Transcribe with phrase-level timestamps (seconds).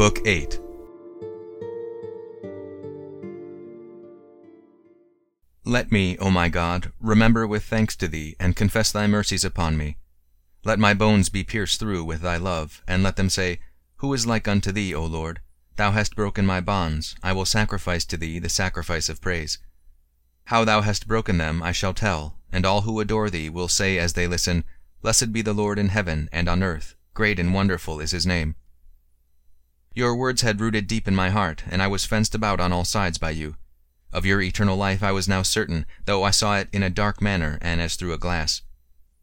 [0.00, 0.58] Book 8
[5.66, 9.76] Let me, O my God, remember with thanks to thee, and confess thy mercies upon
[9.76, 9.98] me.
[10.64, 13.60] Let my bones be pierced through with thy love, and let them say,
[13.96, 15.42] Who is like unto thee, O Lord?
[15.76, 19.58] Thou hast broken my bonds, I will sacrifice to thee the sacrifice of praise.
[20.44, 23.98] How thou hast broken them I shall tell, and all who adore thee will say
[23.98, 24.64] as they listen,
[25.02, 28.54] Blessed be the Lord in heaven and on earth, great and wonderful is his name.
[29.94, 32.84] Your words had rooted deep in my heart, and I was fenced about on all
[32.84, 33.56] sides by you.
[34.12, 37.20] Of your eternal life I was now certain, though I saw it in a dark
[37.20, 38.62] manner and as through a glass.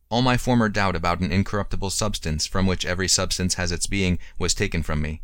[0.10, 4.20] All my former doubt about an incorruptible substance, from which every substance has its being,
[4.38, 5.22] was taken from me.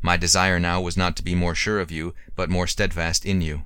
[0.00, 3.40] My desire now was not to be more sure of you, but more steadfast in
[3.40, 3.64] you.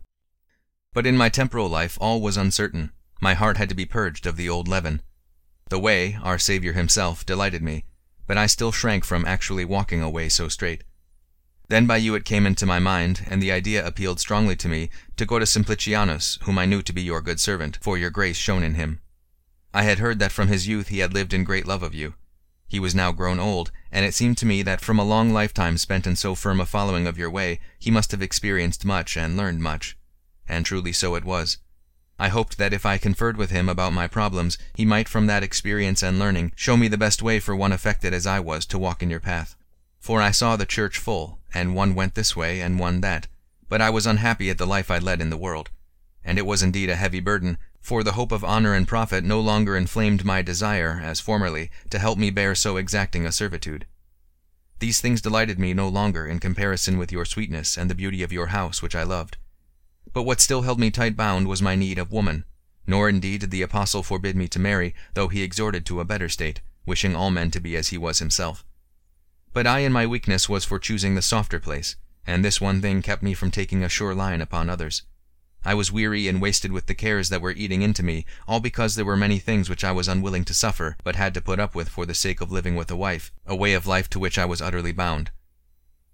[0.95, 2.91] But in my temporal life all was uncertain.
[3.21, 5.03] My heart had to be purged of the old leaven.
[5.69, 7.85] The way, our Saviour himself, delighted me,
[8.27, 10.85] but I still shrank from actually walking a way so straight.
[11.69, 14.89] Then by you it came into my mind, and the idea appealed strongly to me,
[15.17, 18.39] to go to Simplicianus, whom I knew to be your good servant, for your grace
[18.39, 19.01] shone in him.
[19.75, 22.15] I had heard that from his youth he had lived in great love of you.
[22.69, 25.77] He was now grown old, and it seemed to me that from a long lifetime
[25.77, 29.37] spent in so firm a following of your way, he must have experienced much and
[29.37, 29.97] learned much.
[30.49, 31.59] And truly so it was.
[32.19, 35.43] I hoped that if I conferred with him about my problems, he might from that
[35.43, 38.79] experience and learning show me the best way for one affected as I was to
[38.79, 39.55] walk in your path.
[39.99, 43.27] For I saw the church full, and one went this way and one that,
[43.69, 45.71] but I was unhappy at the life I led in the world.
[46.25, 49.41] And it was indeed a heavy burden, for the hope of honor and profit no
[49.41, 53.87] longer inflamed my desire, as formerly, to help me bear so exacting a servitude.
[54.79, 58.33] These things delighted me no longer in comparison with your sweetness and the beauty of
[58.33, 59.37] your house which I loved.
[60.13, 62.45] But what still held me tight bound was my need of woman,
[62.87, 66.29] nor indeed did the apostle forbid me to marry, though he exhorted to a better
[66.29, 68.65] state, wishing all men to be as he was himself.
[69.53, 71.97] But I in my weakness was for choosing the softer place,
[72.27, 75.03] and this one thing kept me from taking a sure line upon others.
[75.65, 78.95] I was weary and wasted with the cares that were eating into me, all because
[78.95, 81.75] there were many things which I was unwilling to suffer, but had to put up
[81.75, 84.39] with for the sake of living with a wife, a way of life to which
[84.39, 85.31] I was utterly bound.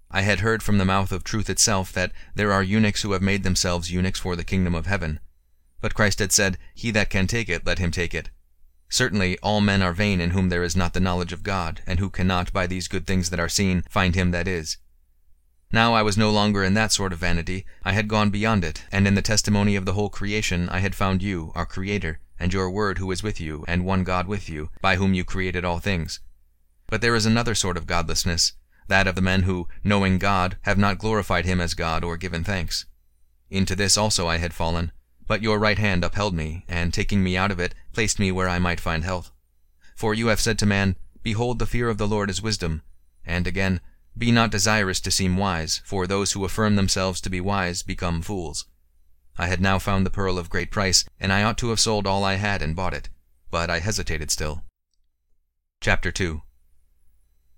[0.09, 3.21] I had heard from the mouth of truth itself that there are eunuchs who have
[3.21, 5.19] made themselves eunuchs for the kingdom of heaven.
[5.81, 8.29] But Christ had said, He that can take it, let him take it.
[8.95, 11.99] Certainly all men are vain in whom there is not the knowledge of God, and
[11.99, 14.77] who cannot, by these good things that are seen, find him that is.
[15.69, 18.85] Now I was no longer in that sort of vanity, I had gone beyond it,
[18.93, 22.53] and in the testimony of the whole creation I had found you, our Creator, and
[22.53, 25.65] your Word who is with you, and one God with you, by whom you created
[25.65, 26.21] all things.
[26.87, 28.53] But there is another sort of godlessness,
[28.87, 32.45] that of the men who, knowing God, have not glorified him as God or given
[32.45, 32.85] thanks.
[33.49, 34.93] Into this also I had fallen,
[35.27, 38.49] but your right hand upheld me, and taking me out of it, placed me where
[38.49, 39.31] I might find health.
[39.95, 42.83] For you have said to man, Behold, the fear of the Lord is wisdom.
[43.25, 43.81] And again,
[44.17, 48.21] Be not desirous to seem wise, for those who affirm themselves to be wise become
[48.21, 48.65] fools.
[49.37, 52.07] I had now found the pearl of great price, and I ought to have sold
[52.07, 53.09] all I had and bought it.
[53.51, 54.63] But I hesitated still.
[55.81, 56.41] Chapter 2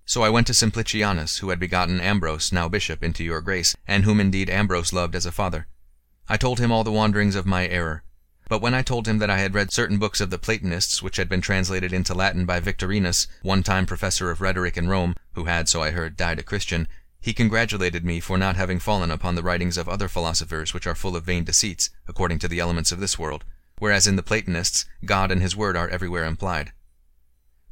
[0.05, 4.05] So I went to Simplicianus, who had begotten Ambrose, now bishop, into your grace, and
[4.05, 5.67] whom indeed Ambrose loved as a father.
[6.29, 8.03] I told him all the wanderings of my error.
[8.49, 11.17] But when I told him that I had read certain books of the Platonists, which
[11.17, 15.45] had been translated into Latin by Victorinus, one time professor of rhetoric in Rome, who
[15.45, 16.87] had, so I heard, died a Christian,
[17.21, 20.95] he congratulated me for not having fallen upon the writings of other philosophers which are
[20.95, 23.45] full of vain deceits, according to the elements of this world,
[23.79, 26.71] whereas in the Platonists God and his word are everywhere implied.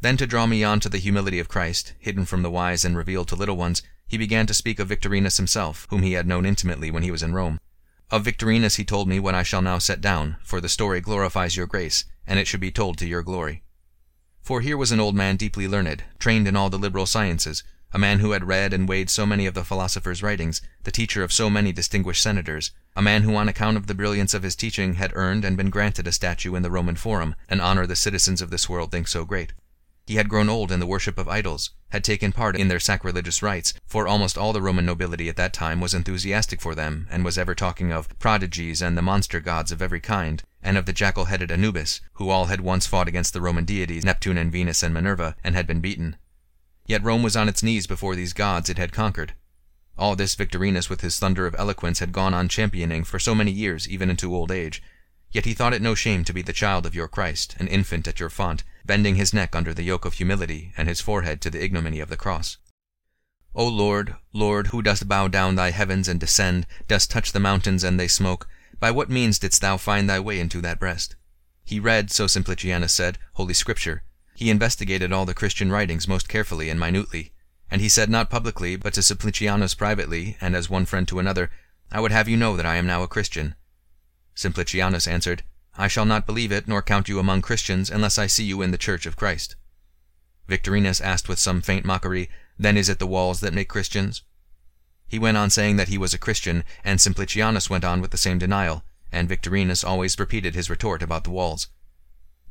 [0.01, 2.95] Then to draw me on to the humility of Christ, hidden from the wise and
[2.95, 6.45] revealed to little ones, he began to speak of Victorinus himself, whom he had known
[6.45, 7.59] intimately when he was in Rome.
[8.11, 11.55] Of Victorinus he told me what I shall now set down, for the story glorifies
[11.55, 13.63] your grace, and it should be told to your glory.
[14.41, 17.97] For here was an old man deeply learned, trained in all the liberal sciences, a
[17.97, 21.33] man who had read and weighed so many of the philosophers' writings, the teacher of
[21.33, 24.95] so many distinguished senators, a man who on account of the brilliance of his teaching
[24.95, 28.39] had earned and been granted a statue in the Roman Forum, an honor the citizens
[28.39, 29.53] of this world think so great.
[30.07, 33.41] He had grown old in the worship of idols, had taken part in their sacrilegious
[33.41, 37.25] rites, for almost all the Roman nobility at that time was enthusiastic for them, and
[37.25, 40.93] was ever talking of prodigies and the monster gods of every kind, and of the
[40.93, 44.93] jackal-headed Anubis, who all had once fought against the Roman deities, Neptune and Venus and
[44.93, 46.17] Minerva, and had been beaten.
[46.85, 49.34] Yet Rome was on its knees before these gods it had conquered.
[49.97, 53.51] All this Victorinus with his thunder of eloquence had gone on championing for so many
[53.51, 54.84] years, even into old age.
[55.31, 58.08] Yet he thought it no shame to be the child of your Christ, an infant
[58.08, 61.49] at your font, bending his neck under the yoke of humility, and his forehead to
[61.49, 62.58] the ignominy of the cross.
[63.53, 67.84] O Lord, Lord, who dost bow down thy heavens and descend, dost touch the mountains
[67.84, 68.47] and they smoke,
[68.79, 71.16] by what means didst thou find thy way into that breast?
[71.64, 74.03] He read, so Simplicianus said, Holy Scripture.
[74.35, 77.32] He investigated all the Christian writings most carefully and minutely.
[77.72, 81.49] And he said not publicly, but to Simplicianus privately, and as one friend to another,
[81.91, 83.55] I would have you know that I am now a Christian.
[84.35, 85.43] Simplicianus answered,
[85.77, 88.72] I shall not believe it, nor count you among Christians, unless I see you in
[88.72, 89.55] the church of Christ.
[90.47, 94.22] Victorinus asked with some faint mockery, Then is it the walls that make Christians?
[95.07, 98.17] He went on saying that he was a Christian, and Simplicianus went on with the
[98.17, 101.67] same denial, and Victorinus always repeated his retort about the walls.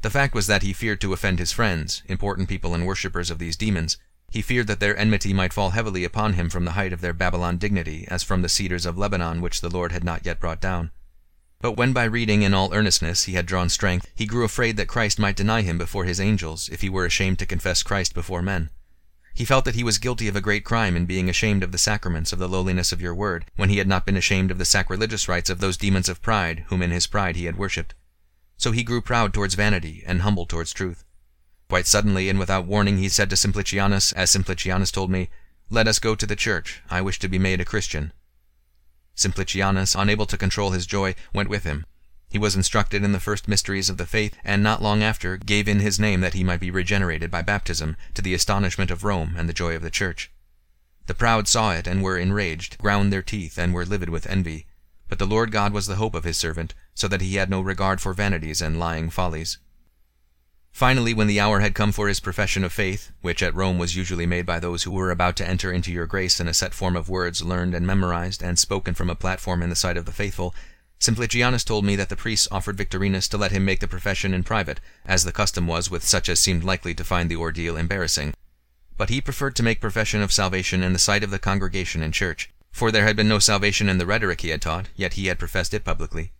[0.02, 3.38] The fact was that he feared to offend his friends, important people and worshippers of
[3.38, 3.96] these demons.
[4.30, 7.14] He feared that their enmity might fall heavily upon him from the height of their
[7.14, 10.60] Babylon dignity, as from the cedars of Lebanon which the Lord had not yet brought
[10.60, 10.90] down.
[11.60, 14.88] But when by reading in all earnestness he had drawn strength, he grew afraid that
[14.88, 18.42] Christ might deny him before his angels, if he were ashamed to confess Christ before
[18.42, 18.70] men.
[19.34, 21.78] He felt that he was guilty of a great crime in being ashamed of the
[21.78, 24.64] sacraments of the lowliness of your word, when he had not been ashamed of the
[24.64, 27.94] sacrilegious rites of those demons of pride, whom in his pride he had worshipped.
[28.56, 31.04] So he grew proud towards vanity, and humble towards truth.
[31.68, 35.30] Quite suddenly and without warning he said to Simplicianus, as Simplicianus told me,
[35.68, 38.12] Let us go to the church, I wish to be made a Christian.
[39.14, 41.86] Simplicianus, unable to control his joy, went with him.
[42.28, 45.68] He was instructed in the first mysteries of the faith, and not long after gave
[45.68, 49.34] in his name that he might be regenerated by baptism, to the astonishment of Rome
[49.36, 50.32] and the joy of the church.
[51.06, 54.66] The proud saw it, and were enraged, ground their teeth, and were livid with envy.
[55.08, 57.60] But the Lord God was the hope of his servant, so that he had no
[57.60, 59.58] regard for vanities and lying follies.
[60.74, 63.94] Finally, when the hour had come for his profession of faith, which at Rome was
[63.94, 66.74] usually made by those who were about to enter into your grace in a set
[66.74, 70.04] form of words learned and memorized and spoken from a platform in the sight of
[70.04, 70.52] the faithful,
[70.98, 74.42] Simplicianus told me that the priests offered Victorinus to let him make the profession in
[74.42, 78.34] private, as the custom was with such as seemed likely to find the ordeal embarrassing.
[78.96, 82.10] But he preferred to make profession of salvation in the sight of the congregation in
[82.10, 85.26] church, for there had been no salvation in the rhetoric he had taught, yet he
[85.26, 86.32] had professed it publicly.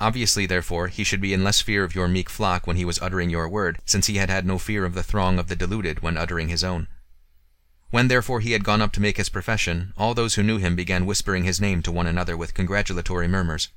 [0.00, 3.00] Obviously, therefore, he should be in less fear of your meek flock when he was
[3.02, 6.00] uttering your word, since he had had no fear of the throng of the deluded
[6.00, 6.86] when uttering his own.
[7.90, 10.76] When therefore he had gone up to make his profession, all those who knew him
[10.76, 13.68] began whispering his name to one another with congratulatory murmurs.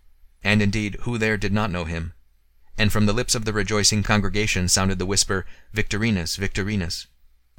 [0.44, 2.14] And indeed, who there did not know him?
[2.78, 7.08] And from the lips of the rejoicing congregation sounded the whisper, Victorinus, Victorinus.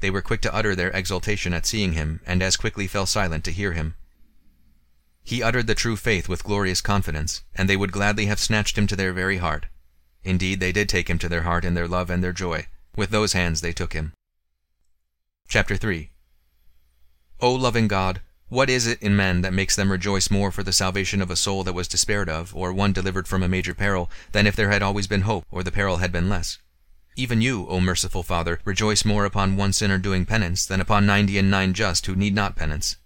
[0.00, 3.44] They were quick to utter their exultation at seeing him, and as quickly fell silent
[3.44, 3.94] to hear him.
[5.24, 8.86] He uttered the true faith with glorious confidence, and they would gladly have snatched him
[8.88, 9.66] to their very heart.
[10.24, 12.66] Indeed, they did take him to their heart in their love and their joy.
[12.96, 14.12] With those hands they took him.
[15.48, 16.10] Chapter 3
[17.40, 20.72] O loving God, what is it in men that makes them rejoice more for the
[20.72, 24.10] salvation of a soul that was despaired of, or one delivered from a major peril,
[24.32, 26.58] than if there had always been hope, or the peril had been less?
[27.16, 31.38] Even you, O merciful Father, rejoice more upon one sinner doing penance than upon ninety
[31.38, 32.96] and nine just who need not penance.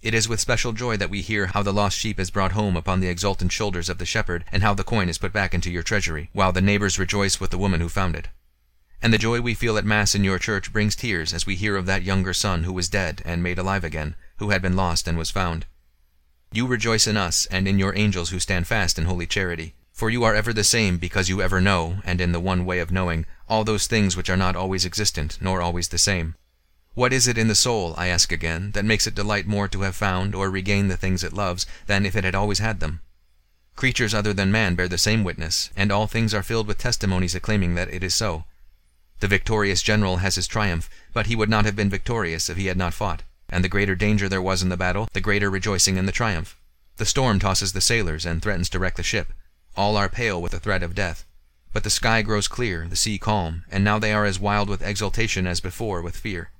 [0.00, 2.76] It is with special joy that we hear how the lost sheep is brought home
[2.76, 5.72] upon the exultant shoulders of the shepherd, and how the coin is put back into
[5.72, 8.28] your treasury, while the neighbors rejoice with the woman who found it.
[9.02, 11.76] And the joy we feel at Mass in your church brings tears as we hear
[11.76, 15.08] of that younger son who was dead and made alive again, who had been lost
[15.08, 15.66] and was found.
[16.52, 19.74] You rejoice in us, and in your angels who stand fast in holy charity.
[19.92, 22.78] For you are ever the same, because you ever know, and in the one way
[22.78, 26.36] of knowing, all those things which are not always existent, nor always the same.
[26.98, 29.82] What is it in the soul, I ask again, that makes it delight more to
[29.82, 33.02] have found or regained the things it loves, than if it had always had them?
[33.76, 37.36] Creatures other than man bear the same witness, and all things are filled with testimonies
[37.36, 38.46] acclaiming that it is so.
[39.20, 42.66] The victorious general has his triumph, but he would not have been victorious if he
[42.66, 45.98] had not fought and the greater danger there was in the battle, the greater rejoicing
[45.98, 46.56] in the triumph.
[46.96, 49.32] The storm tosses the sailors and threatens to wreck the ship.
[49.76, 51.24] All are pale with the threat of death.
[51.72, 54.82] But the sky grows clear, the sea calm, and now they are as wild with
[54.82, 56.50] exultation as before with fear.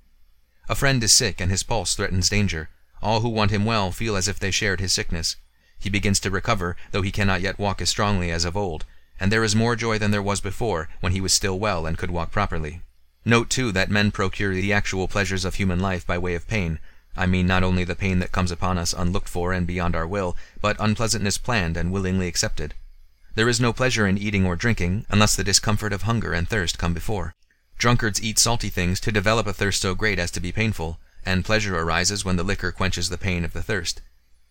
[0.70, 2.68] A friend is sick, and his pulse threatens danger.
[3.00, 5.36] All who want him well feel as if they shared his sickness.
[5.78, 8.84] He begins to recover, though he cannot yet walk as strongly as of old,
[9.18, 11.96] and there is more joy than there was before, when he was still well and
[11.96, 12.82] could walk properly.
[13.24, 16.78] Note, too, that men procure the actual pleasures of human life by way of pain.
[17.16, 20.06] I mean not only the pain that comes upon us unlooked for and beyond our
[20.06, 22.74] will, but unpleasantness planned and willingly accepted.
[23.34, 26.78] There is no pleasure in eating or drinking, unless the discomfort of hunger and thirst
[26.78, 27.34] come before.
[27.78, 31.44] Drunkards eat salty things to develop a thirst so great as to be painful, and
[31.44, 34.02] pleasure arises when the liquor quenches the pain of the thirst.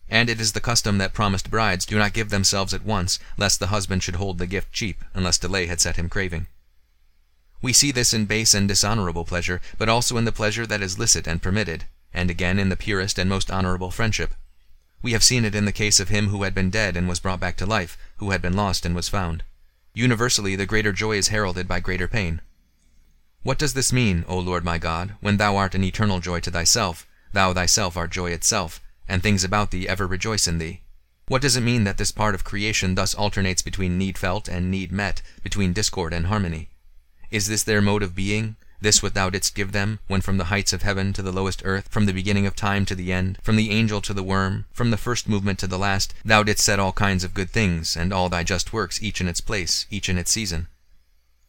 [0.08, 3.60] And it is the custom that promised brides do not give themselves at once, lest
[3.60, 6.46] the husband should hold the gift cheap, unless delay had set him craving.
[7.60, 10.98] We see this in base and dishonorable pleasure, but also in the pleasure that is
[10.98, 14.32] licit and permitted, and again in the purest and most honorable friendship.
[15.02, 17.20] We have seen it in the case of him who had been dead and was
[17.20, 19.42] brought back to life, who had been lost and was found.
[19.92, 22.40] Universally, the greater joy is heralded by greater pain.
[23.42, 26.50] What does this mean, O Lord my God, when thou art an eternal joy to
[26.50, 30.82] thyself, thou thyself art joy itself, and things about thee ever rejoice in thee?
[31.28, 34.70] What does it mean that this part of creation thus alternates between need felt and
[34.70, 36.68] need met, between discord and harmony?
[37.30, 40.44] Is this their mode of being, This what thou didst give them, when from the
[40.52, 43.38] heights of heaven to the lowest earth, from the beginning of time to the end,
[43.42, 46.64] from the angel to the worm, from the first movement to the last, thou didst
[46.64, 49.86] set all kinds of good things, and all thy just works, each in its place,
[49.90, 50.68] each in its season.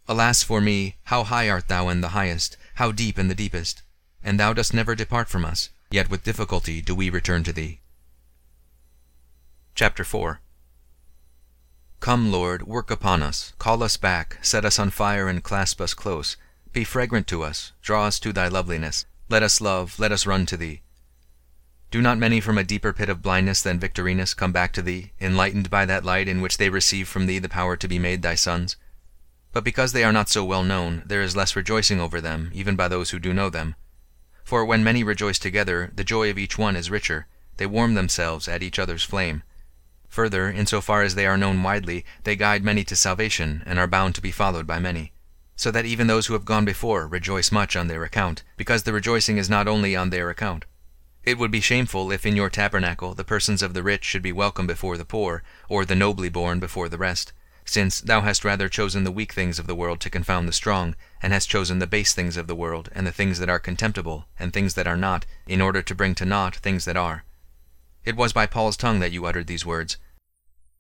[0.10, 3.84] Alas for me, how high art thou in the highest, how deep in the deepest!
[4.24, 7.80] And thou dost never depart from us, yet with difficulty do we return to thee.
[9.76, 10.40] Chapter 4
[12.00, 15.94] Come, Lord, work upon us, call us back, set us on fire and clasp us
[15.94, 16.38] close,
[16.74, 19.06] be fragrant to us, draw us to thy loveliness.
[19.30, 20.82] Let us love, let us run to thee.
[21.92, 25.12] Do not many from a deeper pit of blindness than Victorinus come back to thee,
[25.22, 28.24] enlightened by that light in which they receive from thee the power to be made
[28.24, 28.76] thy sons?
[29.52, 32.76] But because they are not so well known, there is less rejoicing over them, even
[32.76, 33.76] by those who do know them.
[34.44, 37.28] For when many rejoice together, the joy of each one is richer,
[37.58, 39.44] they warm themselves at each other's flame.
[40.08, 43.78] Further, in so far as they are known widely, they guide many to salvation, and
[43.78, 45.14] are bound to be followed by many
[45.60, 48.94] so that even those who have gone before rejoice much on their account, because the
[48.94, 50.64] rejoicing is not only on their account.
[51.26, 54.32] It would be shameful if in your tabernacle the persons of the rich should be
[54.32, 57.34] welcome before the poor, or the nobly born before the rest,
[57.70, 60.96] since thou hast rather chosen the weak things of the world to confound the strong,
[61.22, 64.28] and hast chosen the base things of the world, and the things that are contemptible,
[64.40, 67.26] and things that are not, in order to bring to naught things that are.
[68.04, 69.98] It was by Paul's tongue that you uttered these words,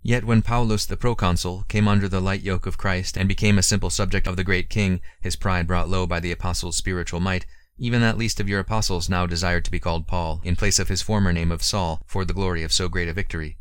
[0.01, 3.63] Yet when Paulus the proconsul came under the light yoke of Christ, and became a
[3.63, 7.45] simple subject of the great king, his pride brought low by the apostles' spiritual might,
[7.77, 10.87] even that least of your apostles now desired to be called Paul, in place of
[10.87, 13.57] his former name of Saul, for the glory of so great a victory.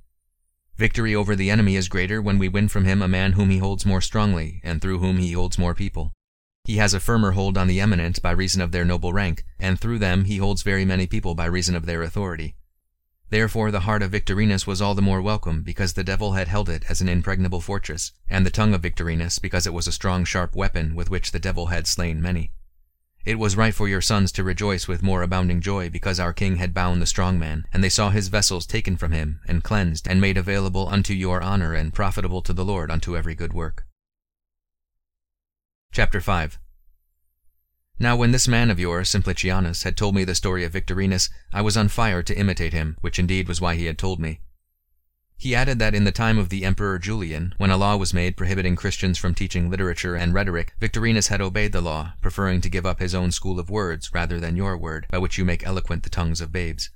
[0.78, 3.58] Victory over the enemy is greater when we win from him a man whom he
[3.58, 6.12] holds more strongly, and through whom he holds more people.
[6.62, 9.80] He has a firmer hold on the eminent by reason of their noble rank, and
[9.80, 12.54] through them he holds very many people by reason of their authority.
[13.30, 16.68] Therefore the heart of Victorinus was all the more welcome, because the devil had held
[16.68, 20.24] it as an impregnable fortress, and the tongue of Victorinus, because it was a strong
[20.24, 22.52] sharp weapon with which the devil had slain many.
[23.28, 26.56] It was right for your sons to rejoice with more abounding joy, because our king
[26.56, 30.08] had bound the strong man, and they saw his vessels taken from him, and cleansed,
[30.08, 33.84] and made available unto your honor, and profitable to the Lord unto every good work.
[35.92, 36.58] Chapter 5
[37.98, 41.60] now when this man of yours, Simplicianus, had told me the story of Victorinus, I
[41.60, 44.40] was on fire to imitate him, which indeed was why he had told me.
[45.40, 48.36] He added that in the time of the Emperor Julian, when a law was made
[48.36, 52.84] prohibiting Christians from teaching literature and rhetoric, Victorinus had obeyed the law, preferring to give
[52.84, 56.02] up his own school of words rather than your word, by which you make eloquent
[56.02, 56.90] the tongues of babes.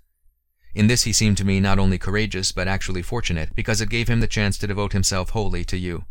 [0.74, 4.08] In this he seemed to me not only courageous, but actually fortunate, because it gave
[4.08, 6.06] him the chance to devote himself wholly to you.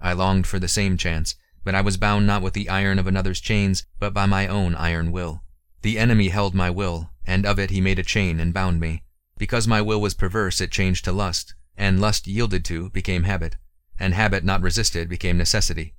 [0.00, 3.08] I longed for the same chance, but I was bound not with the iron of
[3.08, 5.42] another's chains, but by my own iron will.
[5.82, 9.02] The enemy held my will, and of it he made a chain and bound me.
[9.38, 13.56] Because my will was perverse, it changed to lust, and lust yielded to became habit,
[13.98, 15.94] and habit not resisted became necessity.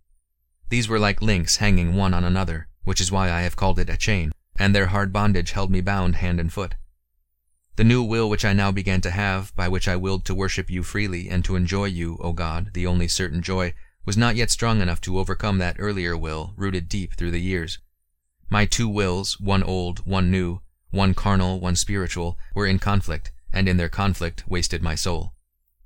[0.70, 3.90] These were like links hanging one on another, which is why I have called it
[3.90, 6.76] a chain, and their hard bondage held me bound hand and foot.
[7.76, 10.70] The new will which I now began to have, by which I willed to worship
[10.70, 13.74] you freely and to enjoy you, O God, the only certain joy,
[14.06, 17.80] was not yet strong enough to overcome that earlier will rooted deep through the years.
[18.50, 23.68] My two wills, one old, one new, one carnal, one spiritual, were in conflict, and
[23.68, 25.35] in their conflict wasted my soul.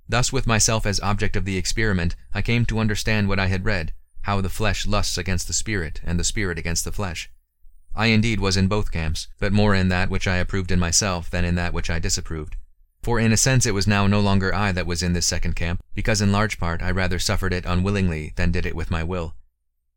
[0.10, 3.63] Thus, with myself as object of the experiment, I came to understand what I had
[3.63, 7.30] read, how the flesh lusts against the spirit, and the spirit against the flesh.
[7.96, 11.30] I indeed was in both camps, but more in that which I approved in myself
[11.30, 12.56] than in that which I disapproved.
[13.04, 15.56] For in a sense it was now no longer I that was in this second
[15.56, 19.04] camp, because in large part I rather suffered it unwillingly than did it with my
[19.04, 19.36] will.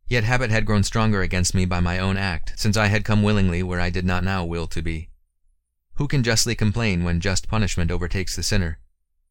[0.09, 3.23] Yet habit had grown stronger against me by my own act, since I had come
[3.23, 5.09] willingly where I did not now will to be.
[5.95, 8.79] Who can justly complain when just punishment overtakes the sinner?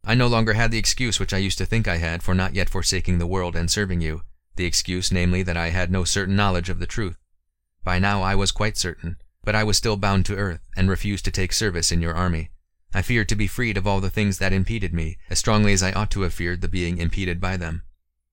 [0.04, 2.56] I no longer had the excuse which I used to think I had for not
[2.56, 4.24] yet forsaking the world and serving you,
[4.56, 7.18] the excuse, namely, that I had no certain knowledge of the truth.
[7.84, 11.26] By now I was quite certain, but I was still bound to earth, and refused
[11.26, 12.50] to take service in your army.
[12.94, 15.84] I feared to be freed of all the things that impeded me, as strongly as
[15.84, 17.84] I ought to have feared the being impeded by them.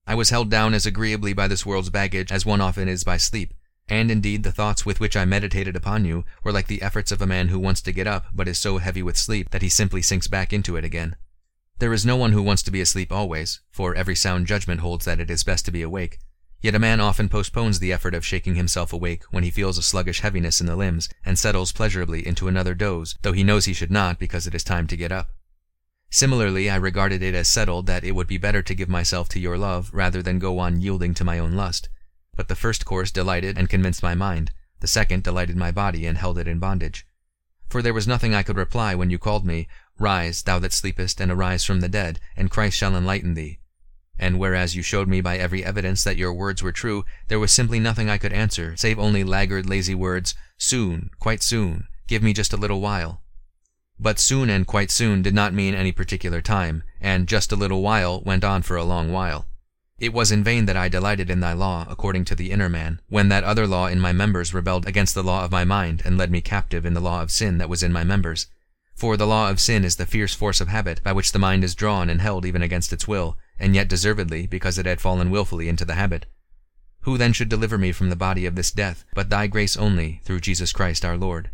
[0.05, 3.17] I was held down as agreeably by this world's baggage as one often is by
[3.17, 3.53] sleep,
[3.87, 7.21] and indeed the thoughts with which I meditated upon you were like the efforts of
[7.21, 9.69] a man who wants to get up but is so heavy with sleep that he
[9.69, 11.15] simply sinks back into it again.
[11.79, 15.05] There is no one who wants to be asleep always, for every sound judgment holds
[15.05, 16.19] that it is best to be awake,
[16.61, 19.81] Yet a man often postpones the effort of shaking himself awake when he feels a
[19.81, 23.73] sluggish heaviness in the limbs, and settles pleasurably into another doze, though he knows he
[23.73, 25.29] should not because it is time to get up.
[26.09, 29.39] Similarly, I regarded it as settled that it would be better to give myself to
[29.39, 31.87] your love rather than go on yielding to my own lust.
[32.35, 36.17] But the first course delighted and convinced my mind, the second delighted my body and
[36.17, 37.05] held it in bondage.
[37.69, 39.69] For there was nothing I could reply when you called me,
[39.99, 43.59] Rise, thou that sleepest, and arise from the dead, and Christ shall enlighten thee.
[44.19, 47.51] and whereas you showed me by every evidence that your words were true, there was
[47.51, 52.33] simply nothing I could answer, save only laggard lazy words, soon, quite soon, give me
[52.33, 53.21] just a little while.
[53.97, 57.81] But soon and quite soon did not mean any particular time, and just a little
[57.81, 59.45] while went on for a long while.
[59.99, 63.01] It was in vain that I delighted in thy law, according to the inner man,
[63.07, 66.17] when that other law in my members rebelled against the law of my mind, and
[66.17, 68.47] led me captive in the law of sin that was in my members.
[68.99, 71.63] For the law of sin is the fierce force of habit, by which the mind
[71.63, 75.31] is drawn and held even against its will, and yet deservedly, because it had fallen
[75.31, 76.25] wilfully into the habit.
[77.03, 80.19] Who then should deliver me from the body of this death, but thy grace only,
[80.25, 81.49] through Jesus Christ our Lord?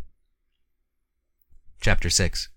[1.79, 2.49] Chapter 6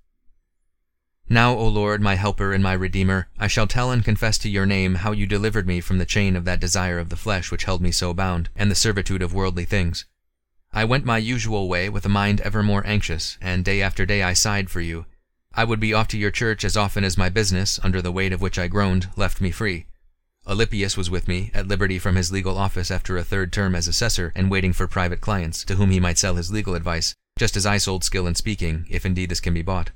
[1.28, 4.64] now, O Lord, my helper and my redeemer, I shall tell and confess to your
[4.64, 7.64] name how you delivered me from the chain of that desire of the flesh which
[7.64, 10.06] held me so bound, and the servitude of worldly things.
[10.72, 14.22] I went my usual way with a mind ever more anxious, and day after day
[14.22, 15.06] I sighed for you.
[15.52, 18.32] I would be off to your church as often as my business, under the weight
[18.32, 19.86] of which I groaned, left me free.
[20.46, 23.88] Alypius was with me, at liberty from his legal office after a third term as
[23.88, 27.56] assessor, and waiting for private clients, to whom he might sell his legal advice, just
[27.56, 29.90] as I sold skill in speaking, if indeed this can be bought.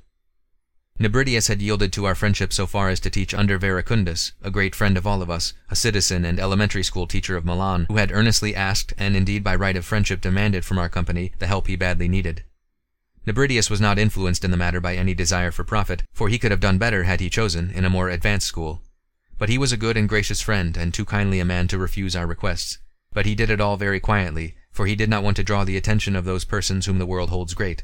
[0.99, 4.75] Nebridius had yielded to our friendship so far as to teach under Verecundus, a great
[4.75, 8.11] friend of all of us, a citizen and elementary school teacher of Milan, who had
[8.11, 11.75] earnestly asked, and indeed by right of friendship demanded from our company, the help he
[11.75, 12.43] badly needed.
[13.25, 16.51] Nebridius was not influenced in the matter by any desire for profit, for he could
[16.51, 18.81] have done better had he chosen, in a more advanced school.
[19.37, 22.15] But he was a good and gracious friend, and too kindly a man to refuse
[22.15, 22.77] our requests.
[23.13, 25.77] But he did it all very quietly, for he did not want to draw the
[25.77, 27.83] attention of those persons whom the world holds great.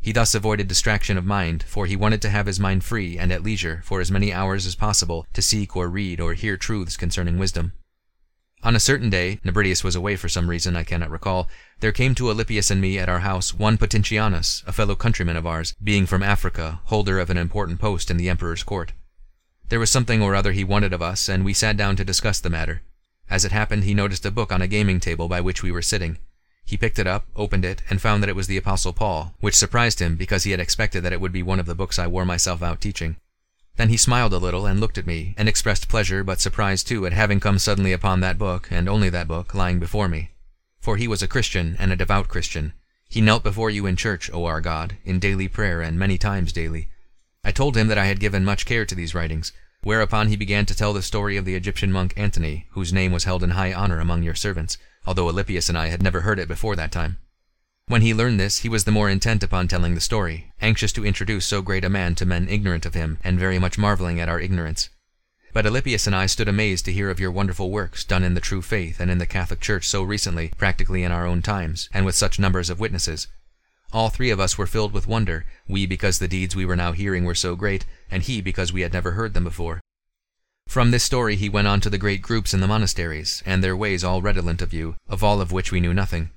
[0.00, 3.30] He thus avoided distraction of mind, for he wanted to have his mind free and
[3.30, 6.96] at leisure for as many hours as possible to seek or read or hear truths
[6.96, 7.72] concerning wisdom.
[8.62, 11.48] On a certain day, Nebridius was away for some reason I cannot recall,
[11.80, 15.46] there came to Alypius and me at our house one Ponticianus, a fellow countryman of
[15.46, 18.92] ours, being from Africa, holder of an important post in the emperor's court.
[19.70, 22.40] There was something or other he wanted of us, and we sat down to discuss
[22.40, 22.82] the matter.
[23.30, 25.80] As it happened, he noticed a book on a gaming table by which we were
[25.80, 26.18] sitting.
[26.70, 29.56] He picked it up, opened it, and found that it was the Apostle Paul, which
[29.56, 32.06] surprised him because he had expected that it would be one of the books I
[32.06, 33.16] wore myself out teaching.
[33.74, 37.06] Then he smiled a little and looked at me, and expressed pleasure but surprise too
[37.06, 40.30] at having come suddenly upon that book, and only that book, lying before me.
[40.78, 42.72] For he was a Christian, and a devout Christian.
[43.08, 46.52] He knelt before you in church, O our God, in daily prayer, and many times
[46.52, 46.86] daily.
[47.42, 49.52] I told him that I had given much care to these writings,
[49.82, 53.24] whereupon he began to tell the story of the Egyptian monk Antony, whose name was
[53.24, 56.48] held in high honor among your servants, although Alypius and I had never heard it
[56.48, 57.16] before that time.
[57.86, 61.04] When he learned this, he was the more intent upon telling the story, anxious to
[61.04, 64.28] introduce so great a man to men ignorant of him, and very much marveling at
[64.28, 64.90] our ignorance.
[65.52, 68.40] But Alypius and I stood amazed to hear of your wonderful works done in the
[68.40, 72.06] true faith and in the Catholic Church so recently, practically in our own times, and
[72.06, 73.26] with such numbers of witnesses.
[73.92, 76.92] All three of us were filled with wonder, we because the deeds we were now
[76.92, 79.80] hearing were so great, and he because we had never heard them before.
[80.68, 83.76] From this story he went on to the great groups in the monasteries, and their
[83.76, 86.30] ways all redolent of you, of all of which we knew nothing.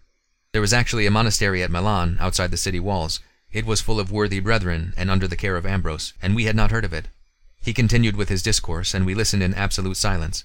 [0.53, 3.19] There was actually a monastery at Milan, outside the city walls.
[3.51, 6.55] It was full of worthy brethren, and under the care of Ambrose, and we had
[6.55, 7.07] not heard of it.
[7.61, 10.43] He continued with his discourse, and we listened in absolute silence.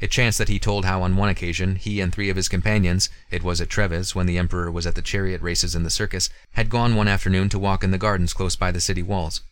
[0.00, 3.10] It chanced that he told how on one occasion he and three of his companions,
[3.30, 6.30] it was at Treves when the emperor was at the chariot races in the circus,
[6.52, 9.42] had gone one afternoon to walk in the gardens close by the city walls.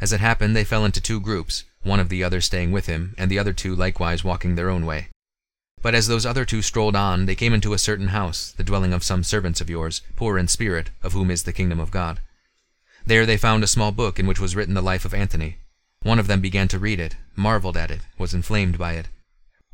[0.00, 3.14] As it happened, they fell into two groups, one of the others staying with him,
[3.18, 5.08] and the other two likewise walking their own way.
[5.82, 8.92] But as those other two strolled on, they came into a certain house, the dwelling
[8.92, 12.20] of some servants of yours, poor in spirit, of whom is the kingdom of God.
[13.06, 15.58] There they found a small book in which was written the life of Antony.
[16.02, 19.06] One of them began to read it, marveled at it, was inflamed by it.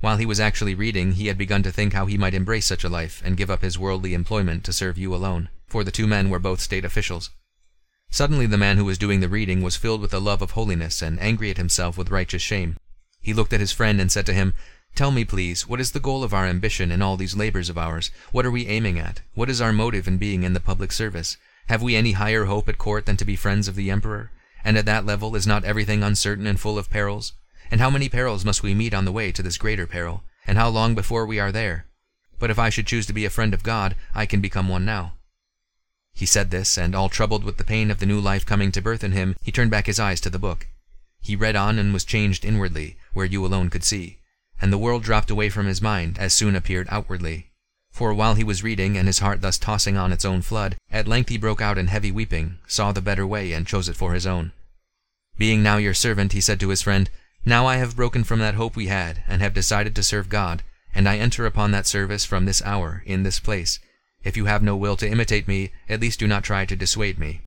[0.00, 2.84] While he was actually reading, he had begun to think how he might embrace such
[2.84, 6.06] a life and give up his worldly employment to serve you alone, for the two
[6.06, 7.30] men were both state officials.
[8.10, 11.02] Suddenly the man who was doing the reading was filled with a love of holiness
[11.02, 12.76] and angry at himself with righteous shame.
[13.20, 14.54] He looked at his friend and said to him,
[14.94, 17.76] Tell me, please, what is the goal of our ambition in all these labors of
[17.76, 18.12] ours?
[18.30, 19.22] What are we aiming at?
[19.34, 21.36] What is our motive in being in the public service?
[21.66, 24.30] Have we any higher hope at court than to be friends of the emperor?
[24.62, 27.32] And at that level is not everything uncertain and full of perils?
[27.70, 30.22] And how many perils must we meet on the way to this greater peril?
[30.46, 31.86] And how long before we are there?
[32.38, 34.84] But if I should choose to be a friend of God, I can become one
[34.84, 35.14] now.
[36.14, 38.80] He said this, and all troubled with the pain of the new life coming to
[38.80, 40.68] birth in him, he turned back his eyes to the book.
[41.20, 44.18] He read on and was changed inwardly, where you alone could see,
[44.60, 47.50] and the world dropped away from his mind, as soon appeared outwardly.
[47.90, 51.08] For while he was reading, and his heart thus tossing on its own flood, at
[51.08, 54.14] length he broke out in heavy weeping, saw the better way, and chose it for
[54.14, 54.52] his own.
[55.36, 57.10] Being now your servant, he said to his friend,
[57.44, 60.62] Now I have broken from that hope we had, and have decided to serve God,
[60.94, 63.80] and I enter upon that service from this hour, in this place,
[64.24, 67.18] if you have no will to imitate me, at least do not try to dissuade
[67.18, 67.42] me.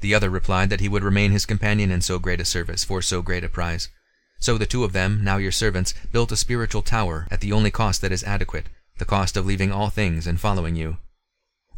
[0.00, 3.00] The other replied that he would remain his companion in so great a service, for
[3.00, 3.88] so great a prize.
[4.38, 7.70] So the two of them, now your servants, built a spiritual tower at the only
[7.70, 8.66] cost that is adequate,
[8.98, 10.98] the cost of leaving all things and following you.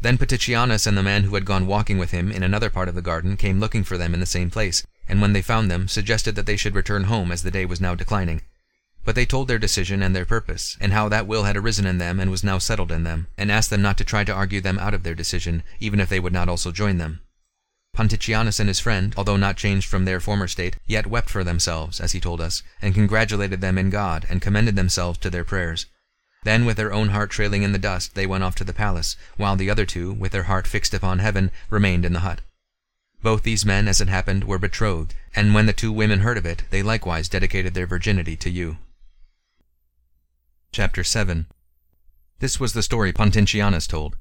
[0.01, 2.95] Then Ponticianus and the man who had gone walking with him in another part of
[2.95, 5.89] the garden came looking for them in the same place, and when they found them,
[5.89, 8.43] suggested that they should return home as the day was now declining.
[9.07, 11.99] But they told their decision and their purpose, and how that will had arisen in
[11.99, 14.61] them and was now settled in them, and asked them not to try to argue
[14.61, 17.21] them out of their decision, even if they would not also join them.
[17.97, 22.01] Ponticianus and his friend, although not changed from their former state, yet wept for themselves,
[22.01, 25.87] as he told us, and congratulated them in God, and commended themselves to their prayers.
[26.43, 29.17] Then, with their own heart trailing in the dust, they went off to the palace,
[29.37, 32.41] while the other two, with their heart fixed upon heaven, remained in the hut.
[33.23, 36.45] Both these men, as it happened, were betrothed, and when the two women heard of
[36.45, 38.79] it, they likewise dedicated their virginity to you.
[40.73, 41.47] Chapter 7
[42.41, 44.17] This was the story Ponticianus told.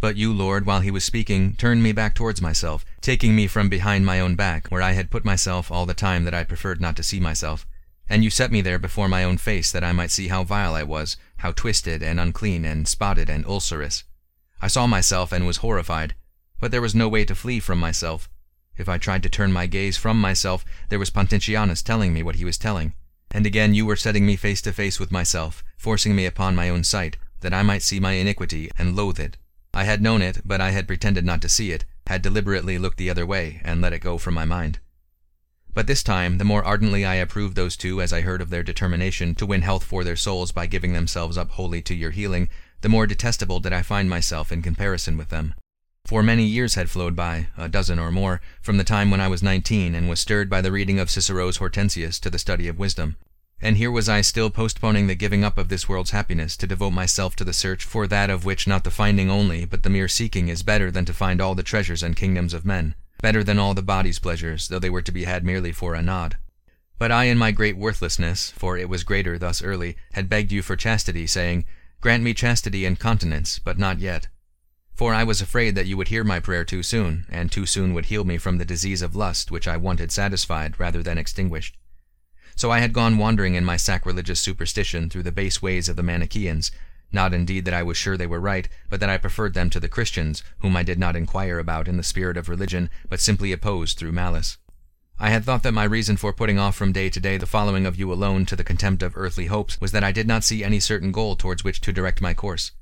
[0.00, 3.68] But you, Lord, while he was speaking, turned me back towards myself, taking me from
[3.68, 6.80] behind my own back, where I had put myself all the time that I preferred
[6.80, 7.66] not to see myself.
[8.08, 10.74] And you set me there before my own face that I might see how vile
[10.74, 14.04] I was, how twisted and unclean and spotted and ulcerous.
[14.60, 16.14] I saw myself and was horrified,
[16.58, 18.28] but there was no way to flee from myself.
[18.76, 22.36] If I tried to turn my gaze from myself, there was Ponticianus telling me what
[22.36, 22.94] he was telling.
[23.30, 26.68] And again you were setting me face to face with myself, forcing me upon my
[26.68, 29.36] own sight, that I might see my iniquity and loathe it.
[29.72, 32.98] I had known it, but I had pretended not to see it, had deliberately looked
[32.98, 34.80] the other way, and let it go from my mind.
[35.72, 38.64] But this time, the more ardently I approved those two as I heard of their
[38.64, 42.48] determination to win health for their souls by giving themselves up wholly to your healing,
[42.80, 45.54] the more detestable did I find myself in comparison with them.
[46.10, 49.28] For many years had flowed by, a dozen or more, from the time when I
[49.28, 52.80] was nineteen and was stirred by the reading of Cicero's Hortensius to the study of
[52.80, 53.14] wisdom.
[53.62, 56.90] And here was I still postponing the giving up of this world's happiness to devote
[56.90, 60.08] myself to the search for that of which not the finding only, but the mere
[60.08, 63.60] seeking is better than to find all the treasures and kingdoms of men better than
[63.60, 66.36] all the body's pleasures, though they were to be had merely for a nod.
[66.98, 70.60] But I in my great worthlessness, for it was greater thus early, had begged you
[70.60, 71.66] for chastity, saying,
[72.00, 74.26] Grant me chastity and continence, but not yet.
[75.00, 77.94] For I was afraid that you would hear my prayer too soon, and too soon
[77.94, 81.78] would heal me from the disease of lust which I wanted satisfied rather than extinguished.
[82.54, 86.02] So I had gone wandering in my sacrilegious superstition through the base ways of the
[86.02, 86.70] Manichaeans,
[87.10, 89.80] not indeed that I was sure they were right, but that I preferred them to
[89.80, 93.52] the Christians, whom I did not inquire about in the spirit of religion, but simply
[93.52, 94.58] opposed through malice.
[95.18, 97.86] I had thought that my reason for putting off from day to day the following
[97.86, 100.62] of you alone to the contempt of earthly hopes was that I did not see
[100.62, 102.72] any certain goal towards which to direct my course.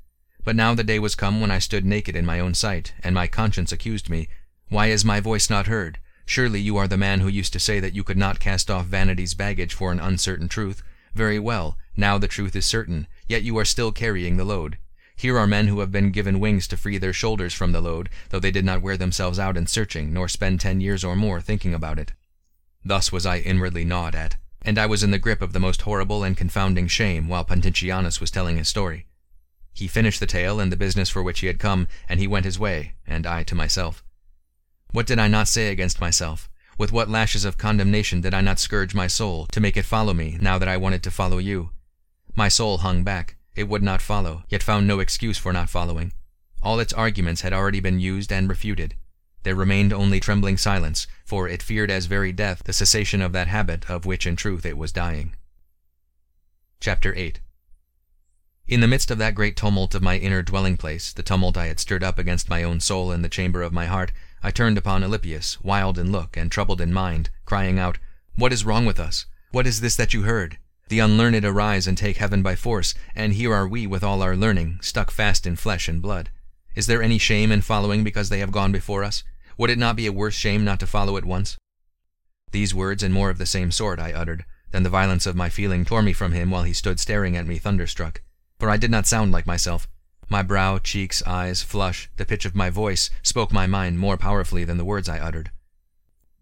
[0.43, 3.13] But now the day was come when I stood naked in my own sight, and
[3.13, 4.29] my conscience accused me,
[4.69, 5.99] Why is my voice not heard?
[6.25, 8.85] Surely you are the man who used to say that you could not cast off
[8.85, 10.81] vanity's baggage for an uncertain truth.
[11.13, 14.77] Very well, now the truth is certain, yet you are still carrying the load.
[15.15, 18.09] Here are men who have been given wings to free their shoulders from the load,
[18.29, 21.41] though they did not wear themselves out in searching, nor spend ten years or more
[21.41, 22.13] thinking about it.
[22.85, 25.81] Thus was I inwardly gnawed at, and I was in the grip of the most
[25.81, 29.07] horrible and confounding shame while Ponticianus was telling his story.
[29.79, 32.43] He finished the tale and the business for which he had come, and he went
[32.43, 34.03] his way, and I to myself.
[34.91, 36.49] What did I not say against myself?
[36.77, 40.13] With what lashes of condemnation did I not scourge my soul, to make it follow
[40.13, 41.69] me, now that I wanted to follow you?
[42.35, 43.37] My soul hung back.
[43.55, 46.11] It would not follow, yet found no excuse for not following.
[46.61, 48.95] All its arguments had already been used and refuted.
[49.43, 53.47] There remained only trembling silence, for it feared as very death the cessation of that
[53.47, 55.37] habit of which in truth it was dying.
[56.81, 57.39] Chapter 8
[58.69, 61.65] In the midst of that great tumult of my inner dwelling place, the tumult I
[61.65, 64.11] had stirred up against my own soul in the chamber of my heart,
[64.43, 67.97] I turned upon Alypius, wild in look and troubled in mind, crying out,
[68.35, 69.25] What is wrong with us?
[69.49, 70.59] What is this that you heard?
[70.89, 74.35] The unlearned arise and take heaven by force, and here are we with all our
[74.35, 76.29] learning, stuck fast in flesh and blood.
[76.75, 79.23] Is there any shame in following because they have gone before us?
[79.57, 81.57] Would it not be a worse shame not to follow at once?
[82.51, 84.45] These words and more of the same sort I uttered.
[84.69, 87.47] Then the violence of my feeling tore me from him while he stood staring at
[87.47, 88.21] me thunderstruck.
[88.59, 89.87] For I did not sound like myself.
[90.27, 94.63] My brow, cheeks, eyes, flush, the pitch of my voice, spoke my mind more powerfully
[94.63, 95.51] than the words I uttered.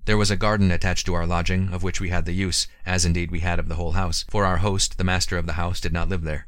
[0.06, 3.06] There was a garden attached to our lodging, of which we had the use, as
[3.06, 5.80] indeed we had of the whole house, for our host, the master of the house,
[5.80, 6.48] did not live there.